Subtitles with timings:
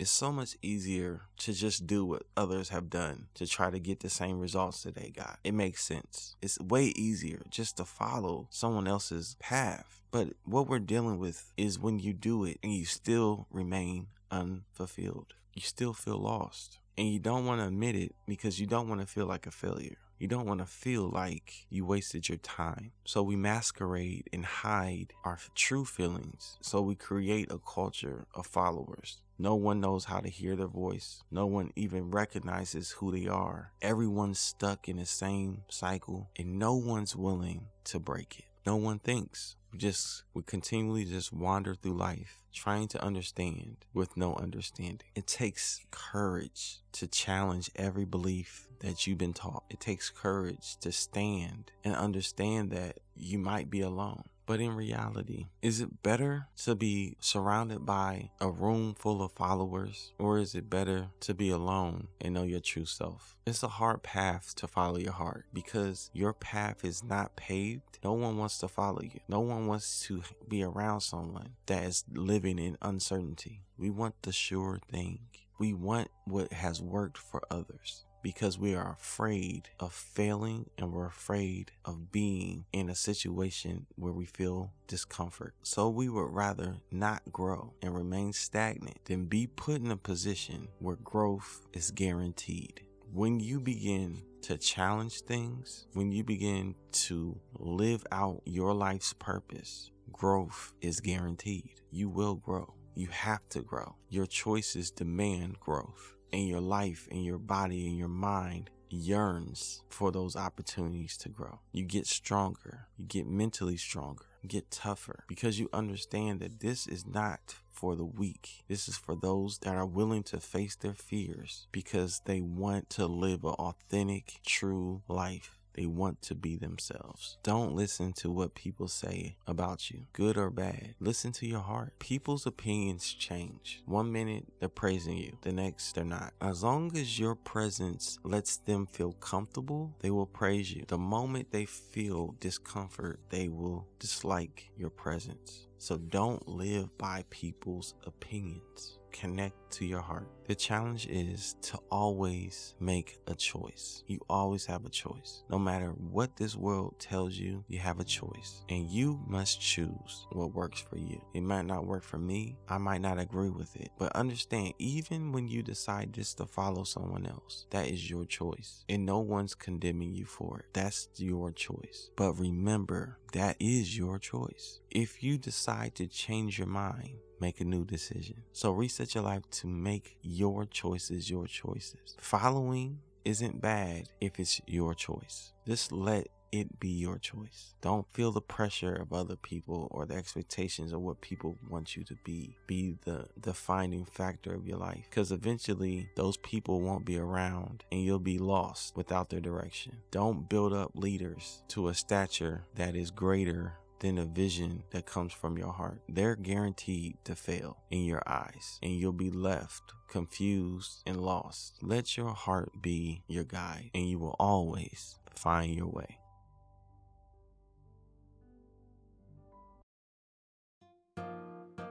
[0.00, 4.00] It's so much easier to just do what others have done to try to get
[4.00, 5.38] the same results that they got.
[5.44, 6.36] It makes sense.
[6.40, 10.00] It's way easier just to follow someone else's path.
[10.10, 15.34] But what we're dealing with is when you do it and you still remain unfulfilled.
[15.52, 16.78] You still feel lost.
[16.96, 19.50] And you don't want to admit it because you don't want to feel like a
[19.50, 19.98] failure.
[20.20, 22.92] You don't want to feel like you wasted your time.
[23.06, 26.58] So we masquerade and hide our true feelings.
[26.60, 29.22] So we create a culture of followers.
[29.38, 31.22] No one knows how to hear their voice.
[31.30, 33.72] No one even recognizes who they are.
[33.80, 38.49] Everyone's stuck in the same cycle and no one's willing to break it.
[38.66, 39.56] No one thinks.
[39.72, 45.06] We just we continually just wander through life trying to understand with no understanding.
[45.14, 49.64] It takes courage to challenge every belief that you've been taught.
[49.70, 54.24] It takes courage to stand and understand that you might be alone.
[54.50, 60.12] But in reality, is it better to be surrounded by a room full of followers
[60.18, 63.36] or is it better to be alone and know your true self?
[63.46, 68.00] It's a hard path to follow your heart because your path is not paved.
[68.02, 69.20] No one wants to follow you.
[69.28, 73.62] No one wants to be around someone that is living in uncertainty.
[73.78, 75.20] We want the sure thing.
[75.60, 81.06] We want what has worked for others because we are afraid of failing and we're
[81.06, 85.54] afraid of being in a situation where we feel discomfort.
[85.62, 90.68] So we would rather not grow and remain stagnant than be put in a position
[90.78, 92.82] where growth is guaranteed.
[93.12, 99.90] When you begin to challenge things, when you begin to live out your life's purpose,
[100.12, 101.80] growth is guaranteed.
[101.90, 102.74] You will grow.
[102.94, 103.96] You have to grow.
[104.08, 110.10] Your choices demand growth and your life and your body and your mind yearns for
[110.10, 111.60] those opportunities to grow.
[111.72, 117.06] You get stronger, you get mentally stronger, get tougher because you understand that this is
[117.06, 118.64] not for the weak.
[118.68, 123.06] This is for those that are willing to face their fears because they want to
[123.06, 125.59] live an authentic, true life.
[125.74, 127.38] They want to be themselves.
[127.42, 130.94] Don't listen to what people say about you, good or bad.
[131.00, 131.98] Listen to your heart.
[131.98, 133.82] People's opinions change.
[133.86, 136.32] One minute they're praising you, the next they're not.
[136.40, 140.84] As long as your presence lets them feel comfortable, they will praise you.
[140.86, 145.66] The moment they feel discomfort, they will dislike your presence.
[145.78, 150.28] So don't live by people's opinions connect to your heart.
[150.46, 154.02] The challenge is to always make a choice.
[154.08, 155.44] You always have a choice.
[155.48, 158.64] No matter what this world tells you, you have a choice.
[158.68, 161.22] And you must choose what works for you.
[161.34, 162.56] It might not work for me.
[162.68, 163.90] I might not agree with it.
[163.96, 168.84] But understand, even when you decide just to follow someone else, that is your choice.
[168.88, 170.66] And no one's condemning you for it.
[170.72, 172.10] That's your choice.
[172.16, 174.80] But remember, that is your choice.
[174.90, 178.42] If you decide to change your mind, make a new decision.
[178.52, 182.16] So reset your life to make your choices your choices.
[182.18, 185.52] Following isn't bad if it's your choice.
[185.66, 187.74] Just let it be your choice.
[187.80, 192.04] Don't feel the pressure of other people or the expectations of what people want you
[192.04, 192.56] to be.
[192.66, 198.02] Be the defining factor of your life because eventually those people won't be around and
[198.02, 199.96] you'll be lost without their direction.
[200.10, 205.32] Don't build up leaders to a stature that is greater than a vision that comes
[205.32, 206.00] from your heart.
[206.08, 211.74] They're guaranteed to fail in your eyes, and you'll be left confused and lost.
[211.82, 216.18] Let your heart be your guide, and you will always find your way.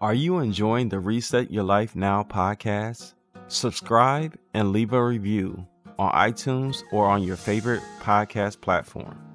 [0.00, 3.12] Are you enjoying the Reset Your Life Now podcast?
[3.48, 5.66] Subscribe and leave a review
[5.98, 9.29] on iTunes or on your favorite podcast platform.